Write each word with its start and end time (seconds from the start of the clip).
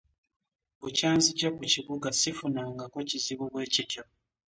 Bukya 0.79 1.09
nzija 1.17 1.47
ku 1.55 1.61
kibuga 1.73 2.07
ssifunangako 2.15 2.97
kizibu 3.09 3.43
bwe 3.51 3.65
kityo. 3.73 4.03